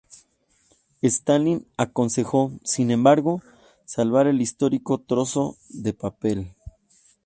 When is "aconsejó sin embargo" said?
1.77-3.43